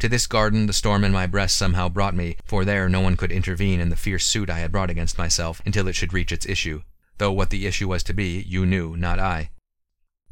[0.00, 3.16] To this garden the storm in my breast somehow brought me, for there no one
[3.16, 6.30] could intervene in the fierce suit I had brought against myself until it should reach
[6.30, 6.82] its issue,
[7.18, 9.50] though what the issue was to be you knew, not I.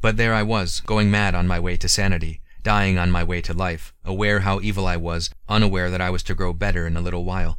[0.03, 3.41] But there I was, going mad on my way to sanity, dying on my way
[3.43, 6.97] to life, aware how evil I was, unaware that I was to grow better in
[6.97, 7.59] a little while.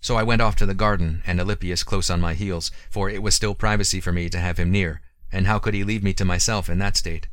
[0.00, 3.22] So I went off to the garden, and Alypius close on my heels, for it
[3.22, 6.14] was still privacy for me to have him near, and how could he leave me
[6.14, 7.28] to myself in that state?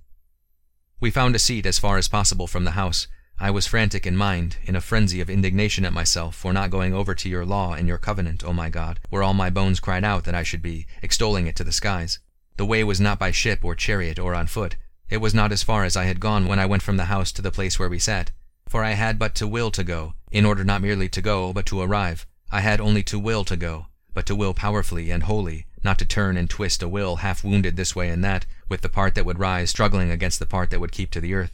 [1.00, 3.08] We found a seat as far as possible from the house.
[3.40, 6.94] I was frantic in mind, in a frenzy of indignation at myself for not going
[6.94, 10.04] over to your law and your covenant, O my God, where all my bones cried
[10.04, 12.20] out that I should be, extolling it to the skies.
[12.58, 14.76] The way was not by ship or chariot or on foot,
[15.10, 17.32] It was not as far as I had gone when I went from the house
[17.34, 18.32] to the place where we sat,
[18.68, 21.66] for I had but to will to go, in order not merely to go, but
[21.68, 22.28] to arrive.
[22.52, 26.06] I had only to will to go, but to will powerfully and wholly, not to
[26.06, 29.26] turn and twist a will half wounded this way and that, with the part that
[29.26, 31.52] would rise struggling against the part that would keep to the earth.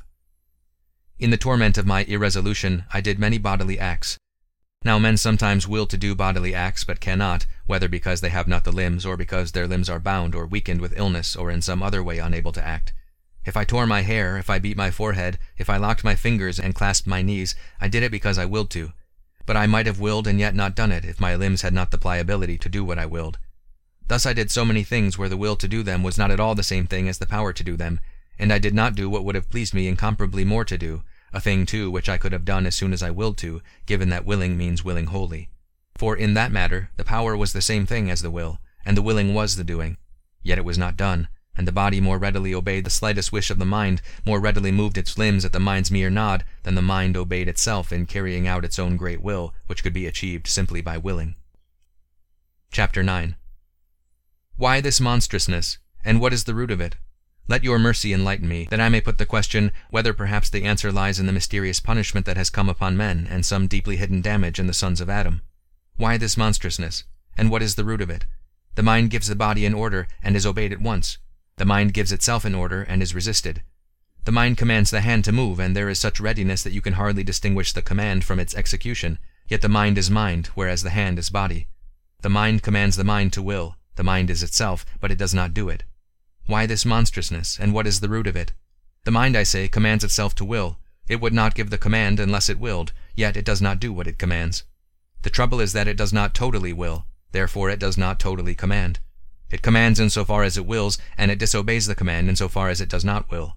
[1.20, 4.18] In the torment of my irresolution I did many bodily acts.
[4.84, 8.64] Now men sometimes will to do bodily acts, but cannot, whether because they have not
[8.64, 11.84] the limbs, or because their limbs are bound or weakened with illness, or in some
[11.84, 12.94] other way unable to act.
[13.46, 16.60] If I tore my hair, if I beat my forehead, if I locked my fingers
[16.60, 18.94] and clasped my knees, I did it because I willed to.
[19.46, 21.92] But I might have willed and yet not done it, if my limbs had not
[21.92, 23.40] the pliability to do what I willed.
[24.08, 26.40] Thus I did so many things where the will to do them was not at
[26.40, 28.00] all the same thing as the power to do them,
[28.40, 31.04] and I did not do what would have pleased me incomparably more to do,
[31.34, 34.10] a thing too which I could have done as soon as I willed to, given
[34.10, 35.50] that willing means willing wholly.
[35.96, 39.02] For in that matter the power was the same thing as the will, and the
[39.02, 39.98] willing was the doing.
[40.42, 43.60] Yet it was not done, and the body more readily obeyed the slightest wish of
[43.60, 47.16] the mind, more readily moved its limbs at the mind's mere nod, than the mind
[47.16, 50.98] obeyed itself in carrying out its own great will, which could be achieved simply by
[50.98, 51.36] willing.
[52.72, 53.36] Chapter 9
[54.58, 56.96] Why this monstrousness, and what is the root of it?
[57.48, 60.92] Let your mercy enlighten me, that I may put the question, whether perhaps the answer
[60.92, 64.60] lies in the mysterious punishment that has come upon men, and some deeply hidden damage
[64.60, 65.42] in the sons of Adam.
[65.98, 67.04] Why this monstrousness,
[67.38, 68.26] and what is the root of it?
[68.76, 71.18] The mind gives the body an order, and is obeyed at once.
[71.58, 73.62] The mind gives itself an order and is resisted.
[74.26, 76.94] The mind commands the hand to move, and there is such readiness that you can
[76.94, 81.20] hardly distinguish the command from its execution, yet the mind is mind, whereas the hand
[81.20, 81.68] is body.
[82.22, 85.54] The mind commands the mind to will, the mind is itself, but it does not
[85.54, 85.84] do it.
[86.46, 88.54] Why this monstrousness, and what is the root of it?
[89.04, 90.80] The mind, I say, commands itself to will.
[91.08, 94.08] It would not give the command unless it willed, yet it does not do what
[94.08, 94.64] it commands.
[95.24, 99.00] The trouble is that it does not totally will, therefore it does not totally command.
[99.54, 102.50] It commands in so far as it wills, and it disobeys the command in so
[102.50, 103.56] far as it does not will.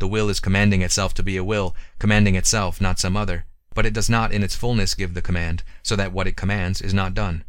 [0.00, 3.86] The will is commanding itself to be a will, commanding itself, not some other, but
[3.86, 6.92] it does not in its fullness give the command, so that what it commands is
[6.92, 7.44] not done.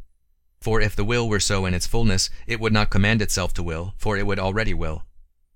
[0.62, 3.64] For if the will were so in its fullness, it would not command itself to
[3.64, 5.02] will, for it would already will.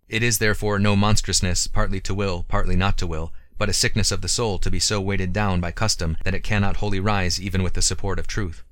[0.09, 4.11] It is therefore no monstrousness, partly to will, partly not to will, but a sickness
[4.11, 7.39] of the soul to be so weighted down by custom that it cannot wholly rise
[7.39, 8.63] even with the support of truth.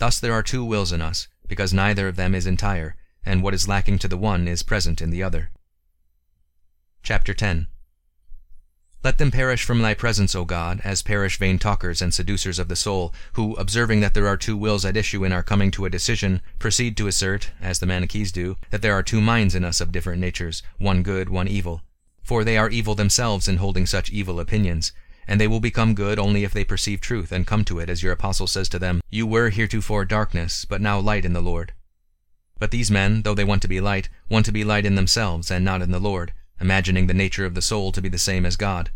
[0.00, 2.94] Thus there are two wills in us, because neither of them is entire,
[3.26, 5.50] and what is lacking to the one is present in the other.
[7.02, 7.66] Chapter 10
[9.02, 12.68] Let them perish from thy presence, O God, as perish vain talkers and seducers of
[12.68, 15.86] the soul, who, observing that there are two wills at issue in our coming to
[15.86, 19.64] a decision, proceed to assert, as the Manichees do, that there are two minds in
[19.64, 21.82] us of different natures, one good, one evil.
[22.22, 24.92] For they are evil themselves in holding such evil opinions,
[25.30, 28.02] and they will become good only if they perceive truth and come to it, as
[28.02, 31.72] your apostle says to them, You were heretofore darkness, but now light in the Lord.
[32.58, 35.48] But these men, though they want to be light, want to be light in themselves
[35.48, 38.44] and not in the Lord, imagining the nature of the soul to be the same
[38.44, 38.90] as God.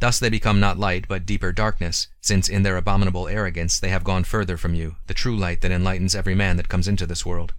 [0.00, 4.02] Thus they become not light, but deeper darkness, since in their abominable arrogance they have
[4.02, 7.24] gone further from you, the true light that enlightens every man that comes into this
[7.24, 7.54] world.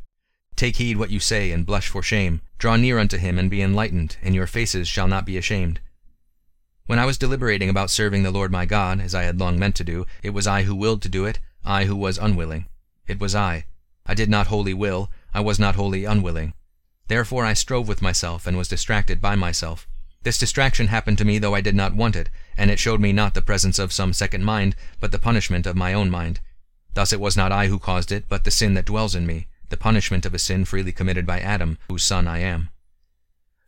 [0.58, 2.42] Take heed what you say, and blush for shame.
[2.58, 5.80] Draw near unto him, and be enlightened, and your faces shall not be ashamed.
[6.92, 9.76] When I was deliberating about serving the Lord my God, as I had long meant
[9.76, 12.66] to do, it was I who willed to do it, I who was unwilling.
[13.08, 13.64] It was I.
[14.06, 16.54] I did not wholly will, I was not wholly unwilling.
[17.08, 19.88] Therefore I strove with myself, and was distracted by myself.
[20.24, 22.28] This distraction happened to me though I did not want it,
[22.58, 25.78] and it showed me not the presence of some second mind, but the punishment of
[25.78, 26.42] my own mind.
[26.94, 29.48] Thus it was not I who caused it, but the sin that dwells in me,
[29.70, 32.70] the punishment of a sin freely committed by Adam, whose son I am.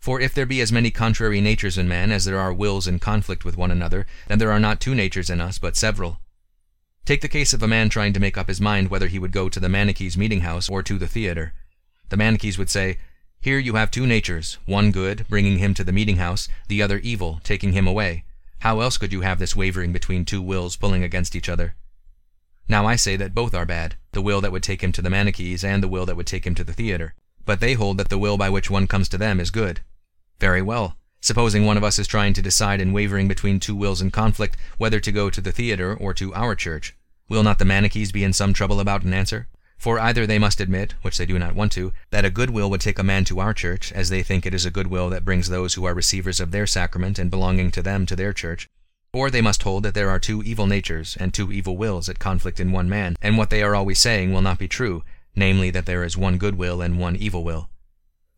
[0.03, 2.99] For if there be as many contrary natures in man as there are wills in
[2.99, 6.19] conflict with one another, then there are not two natures in us, but several.
[7.05, 9.31] Take the case of a man trying to make up his mind whether he would
[9.31, 11.53] go to the Manichees' meeting house or to the theater.
[12.09, 12.97] The Manichees would say,
[13.39, 16.97] Here you have two natures, one good, bringing him to the meeting house, the other
[16.97, 18.25] evil, taking him away.
[18.59, 21.75] How else could you have this wavering between two wills pulling against each other?
[22.67, 25.09] Now I say that both are bad, the will that would take him to the
[25.09, 27.15] Manichees and the will that would take him to the theater.
[27.45, 29.79] But they hold that the will by which one comes to them is good.
[30.39, 30.97] Very well.
[31.21, 34.57] Supposing one of us is trying to decide in wavering between two wills in conflict
[34.77, 36.95] whether to go to the theater or to our church,
[37.29, 39.47] will not the Manichees be in some trouble about an answer?
[39.77, 42.69] For either they must admit, which they do not want to, that a good will
[42.69, 45.09] would take a man to our church, as they think it is a good will
[45.09, 48.33] that brings those who are receivers of their sacrament and belonging to them to their
[48.33, 48.69] church,
[49.13, 52.17] or they must hold that there are two evil natures and two evil wills at
[52.17, 55.03] conflict in one man, and what they are always saying will not be true,
[55.35, 57.69] namely that there is one good will and one evil will.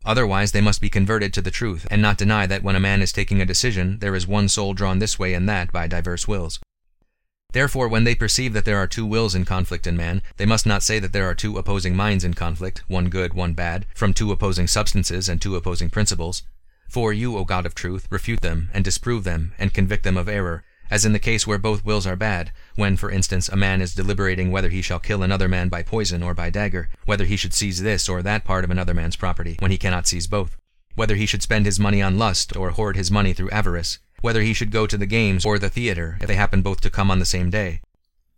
[0.06, 3.02] Otherwise they must be converted to the truth, and not deny that when a man
[3.02, 6.28] is taking a decision, there is one soul drawn this way and that by diverse
[6.28, 6.60] wills.
[7.52, 10.66] Therefore, when they perceive that there are two wills in conflict in man, they must
[10.66, 14.12] not say that there are two opposing minds in conflict, one good, one bad, from
[14.12, 16.42] two opposing substances and two opposing principles.
[16.88, 20.28] For you, O God of truth, refute them, and disprove them, and convict them of
[20.28, 23.80] error, as in the case where both wills are bad, when, for instance, a man
[23.80, 27.36] is deliberating whether he shall kill another man by poison or by dagger, whether he
[27.36, 30.56] should seize this or that part of another man's property, when he cannot seize both,
[30.94, 34.42] whether he should spend his money on lust or hoard his money through avarice, whether
[34.42, 37.10] he should go to the games or the theatre, if they happen both to come
[37.10, 37.80] on the same day.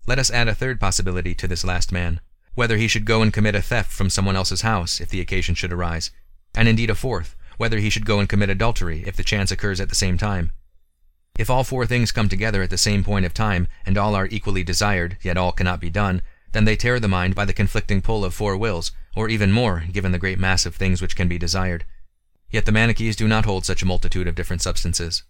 [0.06, 2.20] Let us add a third possibility to this last man,
[2.54, 5.54] whether he should go and commit a theft from someone else's house, if the occasion
[5.54, 6.10] should arise,
[6.54, 9.80] and indeed a fourth, whether he should go and commit adultery, if the chance occurs
[9.80, 10.52] at the same time.
[11.38, 14.26] If all four things come together at the same point of time, and all are
[14.26, 16.20] equally desired, yet all cannot be done,
[16.50, 19.84] then they tear the mind by the conflicting pull of four wills, or even more,
[19.92, 21.84] given the great mass of things which can be desired.
[22.50, 25.22] Yet the Manichees do not hold such a multitude of different substances.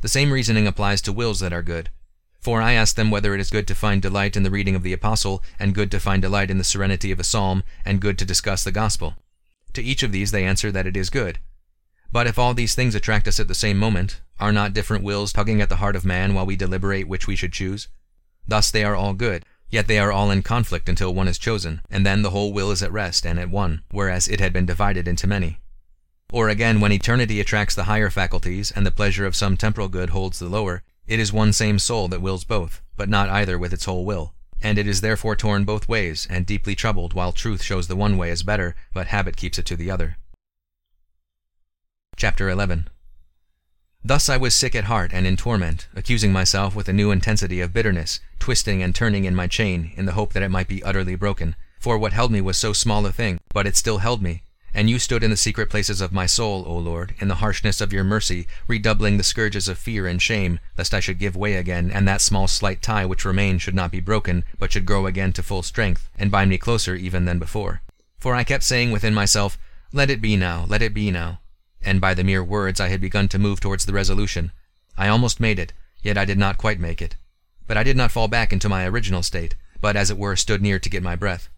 [0.00, 1.90] The same reasoning applies to wills that are good.
[2.38, 4.84] For I ask them whether it is good to find delight in the reading of
[4.84, 8.16] the Apostle, and good to find delight in the serenity of a psalm, and good
[8.18, 9.16] to discuss the gospel.
[9.72, 11.40] To each of these they answer that it is good.
[12.12, 15.32] But if all these things attract us at the same moment, are not different wills
[15.32, 17.88] tugging at the heart of man while we deliberate which we should choose?
[18.46, 21.80] Thus they are all good, yet they are all in conflict until one is chosen,
[21.90, 24.66] and then the whole will is at rest and at one, whereas it had been
[24.66, 25.58] divided into many.
[26.32, 30.10] Or again, when eternity attracts the higher faculties, and the pleasure of some temporal good
[30.10, 33.72] holds the lower, it is one same soul that wills both, but not either with
[33.72, 37.62] its whole will, and it is therefore torn both ways, and deeply troubled, while truth
[37.62, 40.16] shows the one way as better, but habit keeps it to the other.
[42.16, 42.88] Chapter 11
[44.06, 47.60] Thus I was sick at heart and in torment, accusing myself with a new intensity
[47.60, 50.80] of bitterness, twisting and turning in my chain, in the hope that it might be
[50.84, 51.56] utterly broken.
[51.80, 54.44] For what held me was so small a thing, but it still held me.
[54.72, 57.80] And you stood in the secret places of my soul, O Lord, in the harshness
[57.80, 61.56] of your mercy, redoubling the scourges of fear and shame, lest I should give way
[61.56, 65.06] again, and that small slight tie which remained should not be broken, but should grow
[65.06, 67.82] again to full strength, and bind me closer even than before.
[68.20, 69.58] For I kept saying within myself,
[69.92, 71.40] Let it be now, let it be now
[71.86, 74.52] and by the mere words I had begun to move towards the resolution.
[74.98, 75.72] I almost made it,
[76.02, 77.16] yet I did not quite make it.
[77.66, 80.60] But I did not fall back into my original state, but as it were stood
[80.60, 81.48] near to get my breath.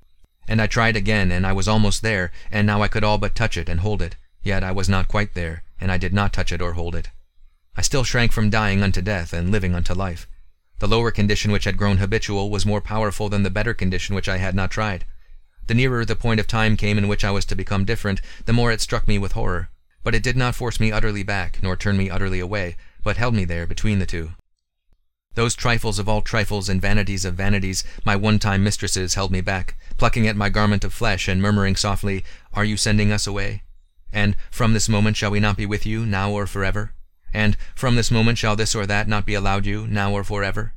[0.46, 3.34] And I tried again, and I was almost there, and now I could all but
[3.34, 6.32] touch it and hold it, yet I was not quite there, and I did not
[6.32, 7.10] touch it or hold it.
[7.76, 10.26] I still shrank from dying unto death and living unto life.
[10.80, 14.28] The lower condition which had grown habitual was more powerful than the better condition which
[14.28, 15.04] I had not tried.
[15.66, 18.52] The nearer the point of time came in which I was to become different, the
[18.52, 19.68] more it struck me with horror.
[20.08, 23.34] But it did not force me utterly back, nor turn me utterly away, but held
[23.34, 24.30] me there between the two.
[25.34, 29.76] Those trifles of all trifles and vanities of vanities, my one-time mistresses, held me back,
[29.98, 33.64] plucking at my garment of flesh, and murmuring softly, Are you sending us away?
[34.10, 36.94] And, From this moment shall we not be with you, now or forever?
[37.34, 40.72] And, From this moment shall this or that not be allowed you, now or forever?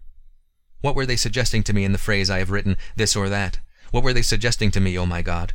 [0.82, 3.60] What were they suggesting to me in the phrase I have written, this or that?
[3.92, 5.54] What were they suggesting to me, O my God?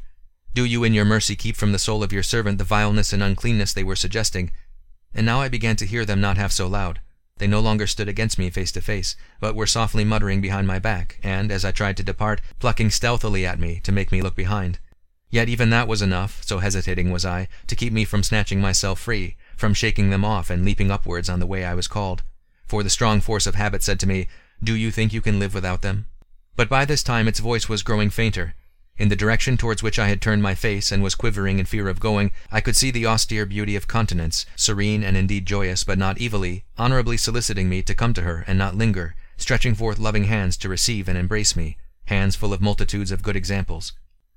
[0.57, 3.23] Do you in your mercy keep from the soul of your servant the vileness and
[3.23, 4.53] uncleanness they were suggesting?
[5.13, 7.03] And now I began to hear them not half so loud.
[7.37, 10.79] They no longer stood against me face to face, but were softly muttering behind my
[10.79, 14.35] back, and, as I tried to depart, plucking stealthily at me to make me look
[14.35, 14.79] behind.
[15.29, 18.99] Yet even that was enough, so hesitating was I, to keep me from snatching myself
[18.99, 22.23] free, from shaking them off and leaping upwards on the way I was called.
[22.67, 24.27] For the strong force of habit said to me,
[24.65, 26.07] Do you think you can live without them?
[26.57, 28.55] But by this time its voice was growing fainter,
[28.99, 31.89] in the direction towards which I had turned my face and was quivering in fear
[31.89, 35.99] of going, I could see the austere beauty of countenance, serene and indeed joyous, but
[35.99, 40.25] not evilly, honorably soliciting me to come to her and not linger, stretching forth loving
[40.25, 43.93] hands to receive and embrace me, hands full of multitudes of good examples.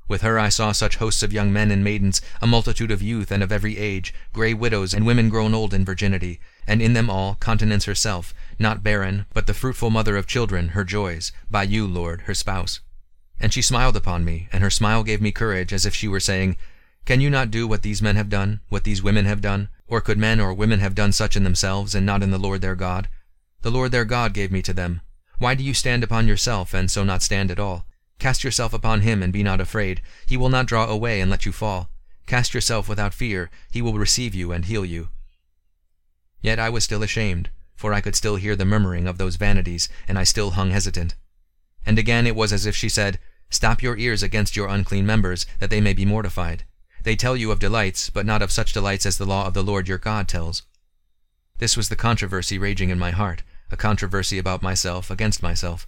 [0.09, 3.31] With her I saw such hosts of young men and maidens, a multitude of youth
[3.31, 7.11] and of every age, grey widows and women grown old in virginity, and in them
[7.11, 11.85] all Continence herself, not barren, but the fruitful mother of children, her joys, by you,
[11.85, 12.79] Lord, her spouse.
[13.39, 16.19] And she smiled upon me, and her smile gave me courage, as if she were
[16.19, 16.57] saying,
[17.05, 19.69] Can you not do what these men have done, what these women have done?
[19.87, 22.61] Or could men or women have done such in themselves, and not in the Lord
[22.61, 23.07] their God?
[23.61, 25.01] The Lord their God gave me to them.
[25.37, 27.85] Why do you stand upon yourself, and so not stand at all?
[28.19, 30.01] Cast yourself upon him, and be not afraid.
[30.25, 31.89] He will not draw away and let you fall.
[32.27, 33.49] Cast yourself without fear.
[33.71, 35.07] He will receive you and heal you.
[36.41, 39.87] Yet I was still ashamed, for I could still hear the murmuring of those vanities,
[40.07, 41.15] and I still hung hesitant.
[41.85, 43.19] And again it was as if she said,
[43.49, 46.63] Stop your ears against your unclean members, that they may be mortified.
[47.03, 49.63] They tell you of delights, but not of such delights as the law of the
[49.63, 50.63] Lord your God tells.
[51.57, 55.87] This was the controversy raging in my heart, a controversy about myself against myself.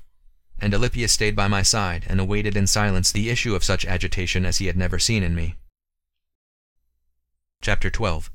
[0.59, 4.45] And Alypius stayed by my side, and awaited in silence the issue of such agitation
[4.45, 5.55] as he had never seen in me.
[7.62, 8.32] Chapter 12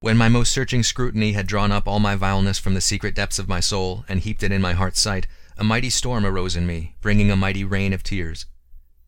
[0.00, 3.38] When my most searching scrutiny had drawn up all my vileness from the secret depths
[3.38, 5.26] of my soul, and heaped it in my heart's sight,
[5.60, 8.46] a mighty storm arose in me, bringing a mighty rain of tears.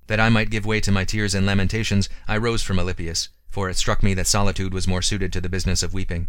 [0.06, 3.70] That I might give way to my tears and lamentations, I rose from Alypius, for
[3.70, 6.28] it struck me that solitude was more suited to the business of weeping.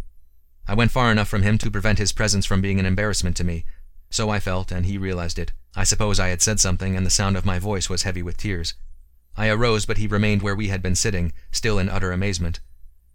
[0.66, 3.44] I went far enough from him to prevent his presence from being an embarrassment to
[3.44, 3.66] me.
[4.08, 5.52] So I felt, and he realized it.
[5.76, 8.38] I suppose I had said something, and the sound of my voice was heavy with
[8.38, 8.72] tears.
[9.36, 12.60] I arose, but he remained where we had been sitting, still in utter amazement.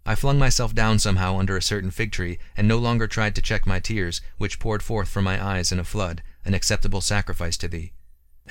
[0.06, 3.42] I flung myself down somehow under a certain fig tree, and no longer tried to
[3.42, 7.56] check my tears, which poured forth from my eyes in a flood, an acceptable sacrifice
[7.58, 7.92] to thee.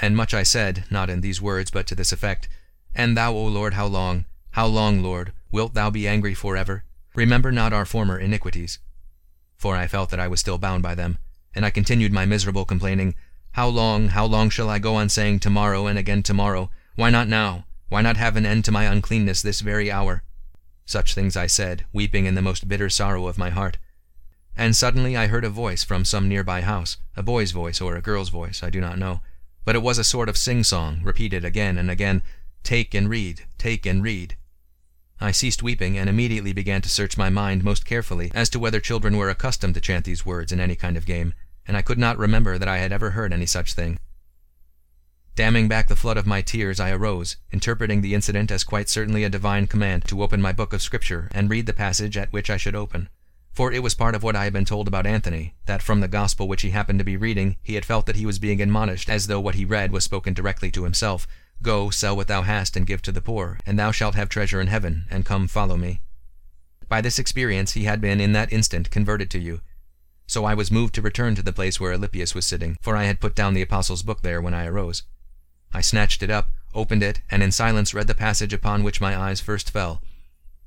[0.01, 2.47] And much I said, not in these words, but to this effect,
[2.95, 6.83] And thou, O Lord, how long, how long, Lord, wilt thou be angry for ever?
[7.15, 8.79] Remember not our former iniquities.
[9.57, 11.17] For I felt that I was still bound by them,
[11.53, 13.15] and I continued my miserable complaining,
[13.51, 16.69] How long, how long shall I go on saying tomorrow and again tomorrow?
[16.95, 17.65] Why not now?
[17.89, 20.23] Why not have an end to my uncleanness this very hour?
[20.85, 23.77] Such things I said, weeping in the most bitter sorrow of my heart.
[24.60, 28.01] And suddenly I heard a voice from some nearby house, a boy's voice or a
[28.01, 29.22] girl's voice, I do not know,
[29.64, 32.22] but it was a sort of sing-song, repeated again and again,
[32.62, 34.36] Take and read, take and read.
[35.22, 38.82] I ceased weeping, and immediately began to search my mind most carefully as to whether
[38.82, 41.34] children were accustomed to chant these words in any kind of game,
[41.66, 43.97] and I could not remember that I had ever heard any such thing.
[45.36, 49.24] Damming back the flood of my tears, I arose, interpreting the incident as quite certainly
[49.24, 52.49] a divine command to open my book of Scripture and read the passage at which
[52.49, 53.07] I should open.
[53.51, 56.07] For it was part of what I had been told about Anthony, that from the
[56.07, 59.09] gospel which he happened to be reading, he had felt that he was being admonished
[59.09, 61.27] as though what he read was spoken directly to himself,
[61.61, 64.61] Go, sell what thou hast, and give to the poor, and thou shalt have treasure
[64.61, 65.99] in heaven, and come follow me.
[66.87, 69.61] By this experience he had been in that instant converted to you.
[70.25, 73.05] So I was moved to return to the place where Alypius was sitting, for I
[73.05, 75.03] had put down the apostle's book there when I arose.
[75.73, 79.17] I snatched it up, opened it, and in silence read the passage upon which my
[79.17, 80.01] eyes first fell.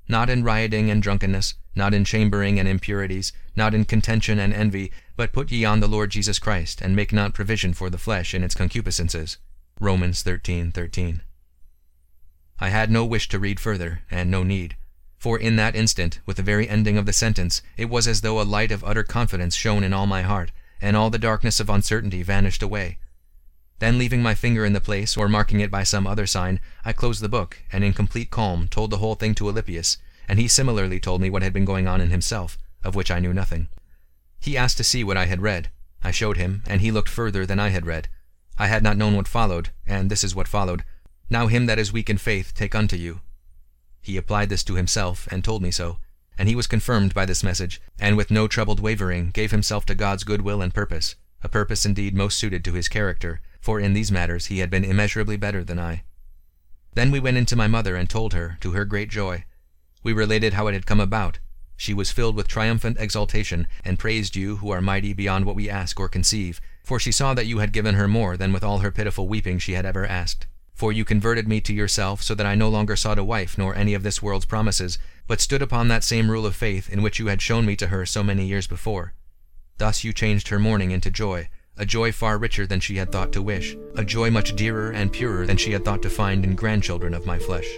[0.09, 4.91] Not in rioting and drunkenness, not in chambering and impurities, not in contention and envy,
[5.17, 8.35] but put ye on the Lord Jesus Christ, and make not provision for the flesh
[8.35, 9.39] in its concupiscences.
[9.81, 11.23] Romans 13:13.
[12.59, 14.77] I had no wish to read further, and no need,
[15.19, 18.41] for in that instant, with the very ending of the sentence, it was as though
[18.41, 21.71] a light of utter confidence shone in all my heart, and all the darkness of
[21.71, 22.99] uncertainty vanished away.
[23.83, 26.93] Then leaving my finger in the place, or marking it by some other sign, I
[26.93, 29.97] closed the book, and in complete calm told the whole thing to Alypius,
[30.29, 33.19] and he similarly told me what had been going on in himself, of which I
[33.19, 33.67] knew nothing.
[34.39, 35.69] He asked to see what I had read.
[36.05, 38.07] I showed him, and he looked further than I had read.
[38.57, 40.85] I had not known what followed, and this is what followed.
[41.29, 43.21] Now him that is weak in faith take unto you.
[44.01, 45.99] He applied this to himself, and told me so,
[46.39, 49.97] and he was confirmed by this message, and with no troubled wavering gave himself to
[49.97, 53.95] God's good will and purpose, a purpose indeed most suited to his character, for in
[53.95, 56.03] these matters he had been immeasurably better than I.
[56.93, 59.47] Then we went in to my mother and told her, to her great joy.
[60.03, 61.39] We related how it had come about,
[61.83, 65.69] she was filled with triumphant exultation, and praised you who are mighty beyond what we
[65.69, 68.79] ask or conceive, for she saw that you had given her more than with all
[68.79, 70.47] her pitiful weeping she had ever asked.
[70.75, 73.75] For you converted me to yourself, so that I no longer sought a wife nor
[73.75, 74.97] any of this world's promises,
[75.27, 77.89] but stood upon that same rule of faith in which you had shown me to
[77.89, 79.13] her so many years before.
[79.79, 83.33] Thus you changed her mourning into joy, a joy far richer than she had thought
[83.33, 86.55] to wish, a joy much dearer and purer than she had thought to find in
[86.55, 87.69] grandchildren of my flesh.